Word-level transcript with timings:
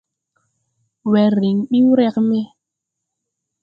Wɛr 1.09 1.31
rǐŋ 1.43 1.57
ɓi 1.69 1.79
wrɛg 1.89 2.15
me. 2.27 2.39